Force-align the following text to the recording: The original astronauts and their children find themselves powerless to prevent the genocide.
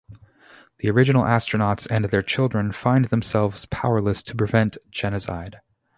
The 0.79 0.89
original 0.89 1.25
astronauts 1.25 1.85
and 1.95 2.05
their 2.05 2.23
children 2.23 2.71
find 2.71 3.05
themselves 3.05 3.67
powerless 3.67 4.23
to 4.23 4.35
prevent 4.35 4.73
the 4.73 4.79
genocide. 4.89 5.61